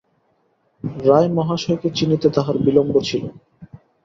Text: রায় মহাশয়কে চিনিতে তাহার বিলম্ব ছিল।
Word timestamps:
রায় 1.03 1.29
মহাশয়কে 1.29 1.89
চিনিতে 1.97 2.27
তাহার 2.35 2.55
বিলম্ব 2.65 2.93
ছিল। 3.01 3.23